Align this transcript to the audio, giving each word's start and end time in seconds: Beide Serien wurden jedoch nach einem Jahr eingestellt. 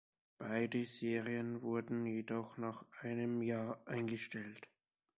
Beide 0.39 0.83
Serien 0.87 1.61
wurden 1.61 2.07
jedoch 2.07 2.57
nach 2.57 2.83
einem 3.03 3.43
Jahr 3.43 3.83
eingestellt. 3.87 4.67